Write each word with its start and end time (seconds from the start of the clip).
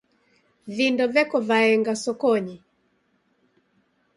Vindo 0.77 1.07
veko 1.17 1.41
vaenga 1.51 1.95
sokonyi. 2.05 2.57